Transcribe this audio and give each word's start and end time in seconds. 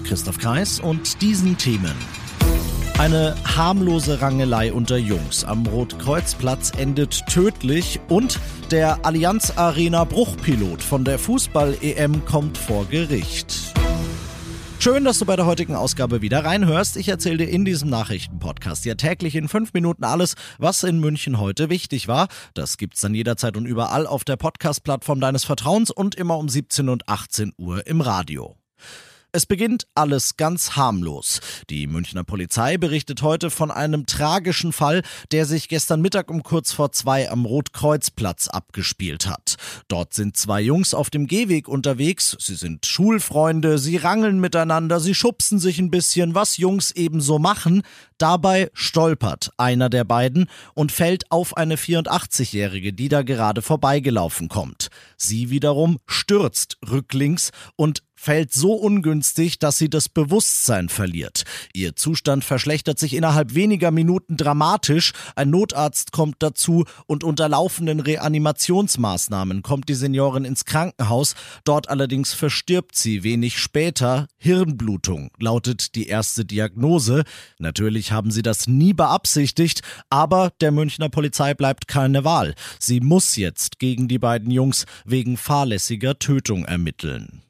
Christoph 0.00 0.38
Kreis 0.38 0.80
und 0.80 1.20
diesen 1.20 1.58
Themen. 1.58 1.94
Eine 2.98 3.34
harmlose 3.44 4.20
Rangelei 4.20 4.72
unter 4.72 4.96
Jungs 4.96 5.44
am 5.44 5.66
Rotkreuzplatz 5.66 6.72
endet 6.76 7.26
tödlich 7.26 8.00
und 8.08 8.38
der 8.70 9.04
Allianz 9.04 9.54
Arena 9.56 10.04
Bruchpilot 10.04 10.82
von 10.82 11.04
der 11.04 11.18
Fußball-EM 11.18 12.24
kommt 12.24 12.56
vor 12.56 12.86
Gericht. 12.86 13.72
Schön, 14.78 15.04
dass 15.04 15.20
du 15.20 15.24
bei 15.26 15.36
der 15.36 15.46
heutigen 15.46 15.76
Ausgabe 15.76 16.22
wieder 16.22 16.44
reinhörst. 16.44 16.96
Ich 16.96 17.08
erzähle 17.08 17.38
dir 17.38 17.48
in 17.48 17.64
diesem 17.64 17.88
Nachrichtenpodcast 17.88 18.84
ja 18.84 18.96
täglich 18.96 19.36
in 19.36 19.48
fünf 19.48 19.72
Minuten 19.74 20.02
alles, 20.02 20.34
was 20.58 20.82
in 20.82 20.98
München 20.98 21.38
heute 21.38 21.70
wichtig 21.70 22.08
war. 22.08 22.26
Das 22.54 22.78
gibt's 22.78 23.00
dann 23.00 23.14
jederzeit 23.14 23.56
und 23.56 23.66
überall 23.66 24.08
auf 24.08 24.24
der 24.24 24.36
Podcast-Plattform 24.36 25.20
deines 25.20 25.44
Vertrauens 25.44 25.92
und 25.92 26.16
immer 26.16 26.36
um 26.36 26.48
17 26.48 26.88
und 26.88 27.08
18 27.08 27.52
Uhr 27.58 27.86
im 27.86 28.00
Radio. 28.00 28.56
Es 29.34 29.46
beginnt 29.46 29.86
alles 29.94 30.36
ganz 30.36 30.76
harmlos. 30.76 31.40
Die 31.70 31.86
Münchner 31.86 32.22
Polizei 32.22 32.76
berichtet 32.76 33.22
heute 33.22 33.48
von 33.48 33.70
einem 33.70 34.04
tragischen 34.04 34.74
Fall, 34.74 35.00
der 35.30 35.46
sich 35.46 35.70
gestern 35.70 36.02
Mittag 36.02 36.30
um 36.30 36.42
kurz 36.42 36.72
vor 36.72 36.92
zwei 36.92 37.30
am 37.30 37.46
Rotkreuzplatz 37.46 38.48
abgespielt 38.48 39.26
hat. 39.26 39.56
Dort 39.88 40.12
sind 40.12 40.36
zwei 40.36 40.60
Jungs 40.60 40.92
auf 40.92 41.08
dem 41.08 41.26
Gehweg 41.26 41.66
unterwegs. 41.66 42.36
Sie 42.40 42.56
sind 42.56 42.84
Schulfreunde, 42.84 43.78
sie 43.78 43.96
rangeln 43.96 44.38
miteinander, 44.38 45.00
sie 45.00 45.14
schubsen 45.14 45.58
sich 45.58 45.78
ein 45.78 45.90
bisschen, 45.90 46.34
was 46.34 46.58
Jungs 46.58 46.90
ebenso 46.90 47.38
machen. 47.38 47.84
Dabei 48.18 48.70
stolpert 48.74 49.50
einer 49.56 49.88
der 49.88 50.04
beiden 50.04 50.50
und 50.74 50.92
fällt 50.92 51.32
auf 51.32 51.56
eine 51.56 51.76
84-Jährige, 51.76 52.92
die 52.92 53.08
da 53.08 53.22
gerade 53.22 53.62
vorbeigelaufen 53.62 54.48
kommt. 54.48 54.90
Sie 55.16 55.48
wiederum 55.48 56.00
stürzt 56.06 56.76
rücklings 56.86 57.50
und 57.76 58.02
fällt 58.22 58.52
so 58.52 58.74
ungünstig, 58.74 59.58
dass 59.58 59.78
sie 59.78 59.90
das 59.90 60.08
Bewusstsein 60.08 60.88
verliert. 60.88 61.42
Ihr 61.72 61.96
Zustand 61.96 62.44
verschlechtert 62.44 62.96
sich 62.96 63.14
innerhalb 63.16 63.56
weniger 63.56 63.90
Minuten 63.90 64.36
dramatisch. 64.36 65.12
Ein 65.34 65.50
Notarzt 65.50 66.12
kommt 66.12 66.36
dazu 66.38 66.84
und 67.06 67.24
unter 67.24 67.48
laufenden 67.48 67.98
Reanimationsmaßnahmen 67.98 69.62
kommt 69.62 69.88
die 69.88 69.94
Seniorin 69.94 70.44
ins 70.44 70.64
Krankenhaus. 70.64 71.34
Dort 71.64 71.88
allerdings 71.88 72.32
verstirbt 72.32 72.94
sie 72.96 73.24
wenig 73.24 73.58
später. 73.58 74.28
Hirnblutung 74.38 75.32
lautet 75.40 75.96
die 75.96 76.06
erste 76.06 76.44
Diagnose. 76.44 77.24
Natürlich 77.58 78.12
haben 78.12 78.30
sie 78.30 78.42
das 78.42 78.68
nie 78.68 78.92
beabsichtigt, 78.92 79.82
aber 80.10 80.52
der 80.60 80.70
Münchner 80.70 81.08
Polizei 81.08 81.54
bleibt 81.54 81.88
keine 81.88 82.22
Wahl. 82.22 82.54
Sie 82.78 83.00
muss 83.00 83.34
jetzt 83.34 83.80
gegen 83.80 84.06
die 84.06 84.20
beiden 84.20 84.52
Jungs 84.52 84.86
wegen 85.04 85.36
fahrlässiger 85.36 86.20
Tötung 86.20 86.64
ermitteln. 86.64 87.42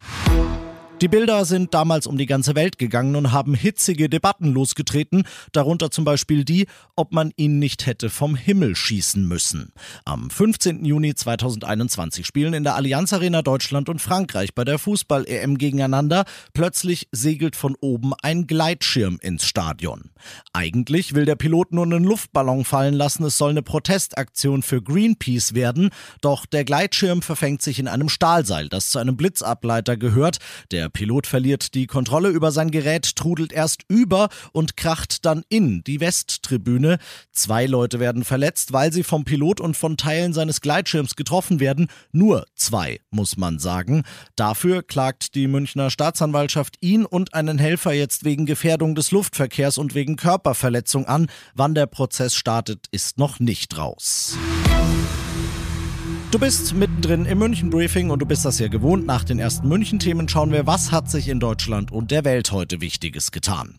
Die 1.03 1.09
Bilder 1.09 1.45
sind 1.45 1.75
damals 1.75 2.07
um 2.07 2.17
die 2.17 2.27
ganze 2.27 2.55
Welt 2.55 2.79
gegangen 2.79 3.17
und 3.17 3.33
haben 3.33 3.55
hitzige 3.55 4.09
Debatten 4.09 4.53
losgetreten, 4.53 5.25
darunter 5.51 5.91
zum 5.91 6.05
Beispiel 6.05 6.45
die, 6.45 6.69
ob 6.95 7.13
man 7.13 7.33
ihn 7.35 7.59
nicht 7.59 7.87
hätte 7.87 8.09
vom 8.09 8.37
Himmel 8.37 8.77
schießen 8.77 9.27
müssen. 9.27 9.73
Am 10.05 10.31
15. 10.31 10.85
Juni 10.85 11.17
2021 11.17 12.25
spielen 12.25 12.55
in 12.55 12.63
der 12.63 12.77
Allianz 12.77 13.13
Arena 13.13 13.43
Deutschland 13.43 13.89
und 13.89 14.01
Frankreich 14.01 14.55
bei 14.55 14.63
der 14.63 14.79
Fußball-EM 14.79 15.59
gegeneinander. 15.59 16.25
Plötzlich 16.55 17.09
segelt 17.11 17.57
von 17.57 17.75
oben 17.81 18.13
ein 18.23 18.47
Gleitschirm 18.47 19.19
ins 19.21 19.45
Stadion. 19.45 20.13
Eigentlich 20.53 21.17
will 21.17 21.25
der 21.25 21.35
Pilot 21.35 21.73
nur 21.73 21.85
einen 21.85 22.05
Luftballon 22.05 22.65
fallen 22.65 22.95
lassen, 22.95 23.25
es 23.25 23.37
soll 23.39 23.51
eine 23.51 23.63
Protestaktion 23.63 24.63
für 24.63 24.81
Greenpeace 24.81 25.55
werden, 25.55 25.91
doch 26.21 26.47
der 26.47 26.65
Gleitschirm 26.65 27.23
verfängt 27.23 27.61
sich 27.61 27.81
in 27.81 27.89
einem 27.89 28.09
Stahlseil, 28.09 28.69
das 28.69 28.91
zu 28.91 29.01
einem 29.01 29.17
Blitzableiter 29.17 29.97
gehört. 29.97 30.39
Der 30.71 30.92
Pilot 30.93 31.27
verliert 31.27 31.75
die 31.75 31.87
Kontrolle 31.87 32.29
über 32.29 32.53
sein 32.53 32.71
Gerät, 32.71 33.17
trudelt 33.17 33.53
erst 33.53 33.83
über 33.89 34.29
und 34.53 34.77
kracht 34.77 35.25
dann 35.25 35.43
in 35.49 35.83
die 35.85 36.01
Westtribüne. 36.01 36.99
Zwei 37.31 37.67
Leute 37.67 38.01
werden 38.01 38.25
verletzt, 38.25 38.73
weil 38.73 38.93
sie 38.93 39.03
vom 39.03 39.25
Pilot 39.25 39.61
und 39.61 39.77
von 39.77 39.97
Teilen 39.97 40.33
seines 40.33 40.61
Gleitschirms 40.61 41.17
getroffen 41.17 41.61
werden. 41.61 41.89
Nur 42.13 42.47
zwei, 42.55 43.01
muss 43.11 43.37
man 43.37 43.59
sagen. 43.59 44.03
Dafür 44.37 44.83
klagt 44.83 45.35
die 45.35 45.47
Münchner 45.47 45.91
Staatsanwaltschaft 45.91 46.77
ihn 46.81 47.05
und 47.05 47.35
einen 47.35 47.59
Helfer 47.59 47.93
jetzt 47.93 48.25
wegen 48.25 48.47
Gefährdung 48.47 48.95
des 48.95 49.11
Luftverkehrs 49.11 49.79
und 49.79 49.95
wegen 49.95 50.17
Körperverletzung 50.17 51.07
an. 51.07 51.29
Wann 51.55 51.75
der 51.75 51.87
Prozess 51.87 52.35
startet, 52.35 52.87
ist 52.91 53.19
noch 53.19 53.41
nicht 53.41 53.77
raus. 53.77 54.37
Du 56.33 56.39
bist 56.39 56.73
mittendrin 56.73 57.27
im 57.27 57.41
München 57.41 57.69
Briefing 57.69 58.09
und 58.09 58.21
du 58.21 58.25
bist 58.25 58.47
das 58.47 58.59
ja 58.59 58.69
gewohnt. 58.69 59.05
Nach 59.05 59.23
den 59.23 59.39
ersten 59.39 59.69
München 59.69 59.99
Themen 59.99 60.31
schauen 60.31 60.51
wir, 60.51 60.67
was 60.67 60.91
hat 60.91 61.11
sich 61.11 61.29
in 61.29 61.41
Deutschland 61.41 61.93
und 61.93 62.11
der 62.11 62.25
Welt 62.25 62.53
heute 62.53 62.81
Wichtiges 62.81 63.33
getan. 63.33 63.79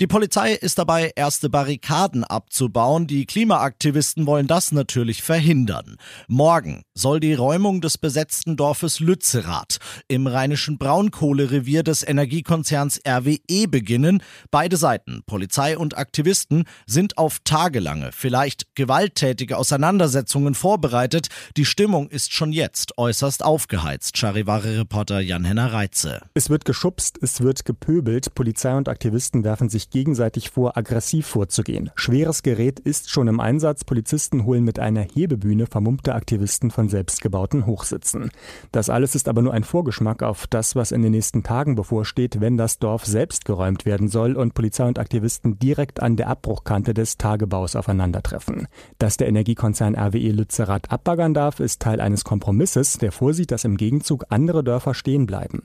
Die 0.00 0.08
Polizei 0.08 0.54
ist 0.54 0.78
dabei, 0.78 1.12
erste 1.14 1.48
Barrikaden 1.48 2.24
abzubauen. 2.24 3.06
Die 3.06 3.26
Klimaaktivisten 3.26 4.26
wollen 4.26 4.48
das 4.48 4.72
natürlich 4.72 5.22
verhindern. 5.22 5.98
Morgen 6.26 6.82
soll 6.94 7.20
die 7.20 7.34
Räumung 7.34 7.80
des 7.80 7.96
besetzten 7.96 8.56
Dorfes 8.56 8.98
Lützerath 8.98 9.78
im 10.08 10.26
rheinischen 10.26 10.78
Braunkohlerevier 10.78 11.84
des 11.84 12.02
Energiekonzerns 12.06 13.02
RWE 13.06 13.68
beginnen. 13.68 14.20
Beide 14.50 14.76
Seiten, 14.76 15.22
Polizei 15.26 15.78
und 15.78 15.96
Aktivisten, 15.96 16.64
sind 16.86 17.16
auf 17.16 17.38
tagelange, 17.44 18.10
vielleicht 18.10 18.74
gewalttätige 18.74 19.56
Auseinandersetzungen 19.58 20.56
vorbereitet. 20.56 21.28
Die 21.56 21.64
Stimmung 21.64 22.08
ist 22.08 22.32
schon 22.32 22.50
jetzt 22.50 22.98
äußerst 22.98 23.44
aufgeheizt. 23.44 24.16
Charivari-Reporter 24.18 25.20
Jan-Henner 25.20 25.72
Reitze. 25.72 26.20
Es 26.34 26.50
wird 26.50 26.64
geschubst, 26.64 27.16
es 27.22 27.42
wird 27.42 27.64
gepöbelt. 27.64 28.34
Polizei 28.34 28.76
und 28.76 28.88
Aktivisten 28.88 29.44
werfen 29.44 29.68
sich 29.68 29.83
sich 29.84 29.90
gegenseitig 29.90 30.50
vor, 30.50 30.76
aggressiv 30.76 31.26
vorzugehen. 31.26 31.90
Schweres 31.94 32.42
Gerät 32.42 32.80
ist 32.80 33.10
schon 33.10 33.28
im 33.28 33.40
Einsatz. 33.40 33.84
Polizisten 33.84 34.44
holen 34.44 34.64
mit 34.64 34.78
einer 34.78 35.02
Hebebühne 35.02 35.66
vermummte 35.66 36.14
Aktivisten 36.14 36.70
von 36.70 36.88
selbstgebauten 36.88 37.66
Hochsitzen. 37.66 38.30
Das 38.72 38.90
alles 38.90 39.14
ist 39.14 39.28
aber 39.28 39.42
nur 39.42 39.52
ein 39.52 39.64
Vorgeschmack 39.64 40.22
auf 40.22 40.46
das, 40.46 40.74
was 40.76 40.92
in 40.92 41.02
den 41.02 41.12
nächsten 41.12 41.42
Tagen 41.42 41.74
bevorsteht, 41.74 42.40
wenn 42.40 42.56
das 42.56 42.78
Dorf 42.78 43.04
selbst 43.04 43.44
geräumt 43.44 43.84
werden 43.84 44.08
soll 44.08 44.36
und 44.36 44.54
Polizei 44.54 44.86
und 44.86 44.98
Aktivisten 44.98 45.58
direkt 45.58 46.00
an 46.00 46.16
der 46.16 46.28
Abbruchkante 46.28 46.94
des 46.94 47.18
Tagebaus 47.18 47.76
aufeinandertreffen. 47.76 48.66
Dass 48.98 49.16
der 49.16 49.28
Energiekonzern 49.28 49.96
RWE 49.96 50.30
Lützerath 50.30 50.90
abbaggern 50.90 51.34
darf, 51.34 51.60
ist 51.60 51.82
Teil 51.82 52.00
eines 52.00 52.24
Kompromisses, 52.24 52.98
der 52.98 53.12
vorsieht, 53.12 53.50
dass 53.50 53.64
im 53.64 53.76
Gegenzug 53.76 54.24
andere 54.30 54.64
Dörfer 54.64 54.94
stehen 54.94 55.26
bleiben. 55.26 55.62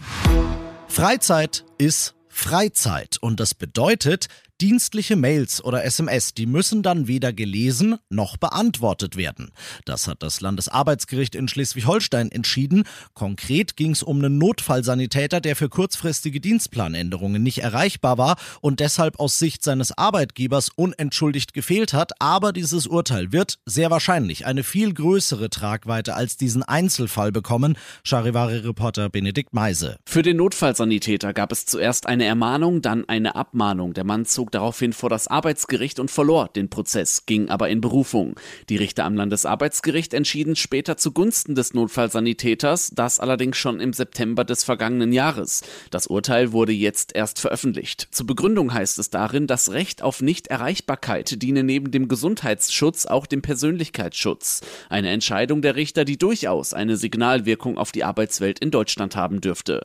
Freizeit 0.88 1.66
ist 1.78 2.16
Freizeit. 2.40 3.18
Und 3.20 3.40
das 3.40 3.54
bedeutet, 3.54 4.28
Dienstliche 4.62 5.16
Mails 5.16 5.64
oder 5.64 5.86
SMS, 5.86 6.34
die 6.34 6.46
müssen 6.46 6.84
dann 6.84 7.08
weder 7.08 7.32
gelesen 7.32 7.96
noch 8.10 8.36
beantwortet 8.36 9.16
werden. 9.16 9.54
Das 9.86 10.06
hat 10.06 10.22
das 10.22 10.42
Landesarbeitsgericht 10.42 11.34
in 11.34 11.48
Schleswig-Holstein 11.48 12.30
entschieden. 12.30 12.84
Konkret 13.14 13.78
ging 13.78 13.92
es 13.92 14.04
um 14.04 14.18
einen 14.18 14.38
Notfallsanitäter, 14.38 15.40
der 15.40 15.56
für 15.56 15.70
kurzfristige 15.70 16.42
Dienstplanänderungen 16.42 17.42
nicht 17.42 17.60
erreichbar 17.60 18.18
war 18.18 18.36
und 18.60 18.82
deshalb 18.82 19.18
aus 19.22 19.40
Sicht 19.40 19.64
seines 19.64 19.98
Arbeitgebers 19.98 20.72
unentschuldigt 20.76 21.54
gefehlt 21.54 21.94
hat. 21.94 22.12
Aber 22.20 22.52
dieses 22.52 22.86
Urteil 22.86 23.32
wird 23.32 23.60
sehr 23.66 23.92
wahrscheinlich 23.92 24.46
eine 24.46 24.64
viel 24.64 24.94
größere 24.94 25.50
Tragweite 25.50 26.16
als 26.16 26.36
diesen 26.36 26.64
Einzelfall 26.64 27.32
bekommen. 27.32 27.78
Charivari-Reporter 28.04 29.08
Benedikt 29.10 29.54
Meise. 29.54 29.96
Für 30.06 30.22
den 30.22 30.36
Notfallsanitäter 30.36 31.34
gab 31.34 31.54
es 31.54 31.66
zuerst 31.66 32.08
eine 32.08 32.26
Ermahnung, 32.26 32.82
dann 32.82 33.08
eine 33.08 33.36
Abmahnung. 33.36 33.94
Der 33.94 34.04
Mann 34.04 34.26
zog 34.26 34.49
zog 34.50 34.52
daraufhin 34.52 34.94
vor 34.94 35.10
das 35.10 35.28
Arbeitsgericht 35.28 36.00
und 36.00 36.10
verlor 36.10 36.50
den 36.56 36.70
Prozess, 36.70 37.26
ging 37.26 37.50
aber 37.50 37.70
in 37.70 37.82
Berufung. 37.82 38.36
Die 38.70 38.78
Richter 38.78 39.06
am 39.06 39.16
Landesarbeitsgericht 39.16 40.14
entschieden 40.14 40.56
später 40.56 40.98
zugunsten 40.98 41.56
des 41.56 41.74
Notfallsanitäters, 41.74 42.92
das 42.96 43.20
allerdings 43.20 43.58
schon 43.58 43.80
im 43.80 43.94
September 43.94 44.44
des 44.44 44.64
vergangenen 44.64 45.14
Jahres. 45.14 45.62
Das 45.92 46.08
Urteil 46.08 46.52
wurde 46.52 46.72
jetzt 46.72 47.16
erst 47.16 47.40
veröffentlicht. 47.40 48.08
Zur 48.12 48.26
Begründung 48.26 48.74
heißt 48.74 48.98
es 49.00 49.10
darin, 49.10 49.46
das 49.46 49.72
Recht 49.72 50.02
auf 50.02 50.22
Nichterreichbarkeit 50.22 51.42
diene 51.42 51.64
neben 51.64 51.92
dem 51.92 52.08
Gesundheitsschutz 52.08 53.06
auch 53.06 53.28
dem 53.28 53.42
Persönlichkeitsschutz. 53.42 54.62
Eine 54.90 55.10
Entscheidung 55.10 55.62
der 55.62 55.76
Richter, 55.76 56.06
die 56.06 56.18
durchaus 56.18 56.74
eine 56.74 56.98
Signalwirkung 56.98 57.78
auf 57.78 57.92
die 57.92 58.04
Arbeitswelt 58.04 58.60
in 58.60 58.72
Deutschland 58.72 59.16
haben 59.16 59.42
dürfte. 59.42 59.82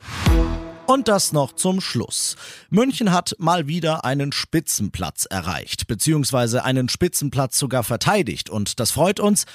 Und 0.87 1.07
das 1.07 1.33
noch 1.33 1.53
zum 1.53 1.81
Schluss. 1.81 2.35
München 2.69 3.11
hat 3.11 3.35
mal 3.39 3.67
wieder 3.67 4.05
einen 4.05 4.31
Spitzenplatz 4.31 5.25
erreicht, 5.25 5.87
beziehungsweise 5.87 6.63
einen 6.63 6.89
Spitzenplatz 6.89 7.57
sogar 7.57 7.83
verteidigt. 7.83 8.51
Und 8.51 8.79
das 8.79 8.91
freut 8.91 9.19
uns. 9.19 9.45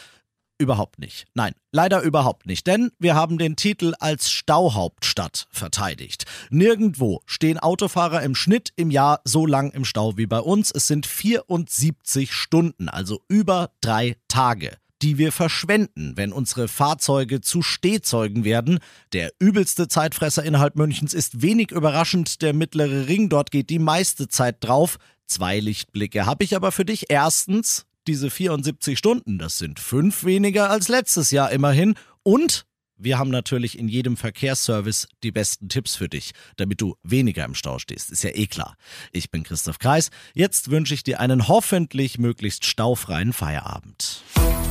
Überhaupt 0.59 0.99
nicht. 0.99 1.27
Nein, 1.33 1.55
leider 1.73 2.03
überhaupt 2.03 2.47
nicht, 2.47 2.67
denn 2.67 2.91
wir 2.99 3.15
haben 3.15 3.39
den 3.39 3.57
Titel 3.57 3.95
als 3.99 4.31
Stauhauptstadt 4.31 5.47
verteidigt. 5.51 6.27
Nirgendwo 6.51 7.23
stehen 7.25 7.59
Autofahrer 7.59 8.23
im 8.23 8.35
Schnitt 8.35 8.73
im 8.77 8.91
Jahr 8.91 9.21
so 9.25 9.47
lang 9.47 9.71
im 9.71 9.87
Stau 9.87 10.19
wie 10.19 10.27
bei 10.27 10.41
uns. 10.41 10.71
Es 10.71 10.89
sind 10.89 11.07
74 11.07 12.33
Stunden, 12.35 12.89
also 12.91 13.23
über 13.29 13.71
drei 13.81 14.17
Tage 14.29 14.77
die 15.03 15.19
wir 15.19 15.33
verschwenden, 15.33 16.17
wenn 16.17 16.33
unsere 16.33 16.69
Fahrzeuge 16.69 17.41
zu 17.41 17.63
Stehzeugen 17.63 18.45
werden. 18.45 18.79
Der 19.13 19.33
übelste 19.39 19.89
Zeitfresser 19.89 20.45
innerhalb 20.45 20.77
Münchens 20.77 21.15
ist 21.15 21.43
wenig 21.43 21.71
überraschend 21.71 22.43
der 22.43 22.53
mittlere 22.53 23.09
Ring. 23.09 23.29
Dort 23.29 23.51
geht 23.51 23.71
die 23.71 23.79
meiste 23.79 24.29
Zeit 24.29 24.57
drauf. 24.61 24.99
Zwei 25.27 25.61
Lichtblicke 25.61 26.27
habe 26.27 26.45
ich 26.45 26.57
aber 26.57 26.73
für 26.73 26.85
dich. 26.85 27.07
Erstens, 27.09 27.87
diese 28.07 28.31
74 28.31 28.99
Stunden, 28.99 29.39
das 29.39 29.59
sind 29.59 29.81
fünf 29.81 30.25
weniger 30.25 30.71
als 30.71 30.89
letztes 30.89 31.31
Jahr 31.31 31.51
immerhin. 31.51 31.95
Und 32.23 32.67
wir 33.03 33.19
haben 33.19 33.31
natürlich 33.31 33.79
in 33.79 33.89
jedem 33.89 34.19
Verkehrsservice 34.19 35.09
die 35.23 35.33
besten 35.33 35.71
Tipps 35.71 35.97
für 35.97 36.11
dich, 36.11 36.33
damit 36.57 36.83
du 36.83 36.97
weniger 37.03 37.47
im 37.47 37.55
Stau 37.55 37.79
stehst. 37.79 38.11
Ist 38.11 38.25
ja 38.25 38.31
eh 38.35 38.47
klar. 38.47 38.77
Ich 39.11 39.31
bin 39.31 39.43
Christoph 39.43 39.79
Kreis. 39.79 40.11
Jetzt 40.35 40.71
wünsche 40.71 40.93
ich 40.93 41.03
dir 41.03 41.19
einen 41.19 41.49
hoffentlich 41.49 42.19
möglichst 42.19 42.67
staufreien 42.67 43.33
Feierabend. 43.33 44.10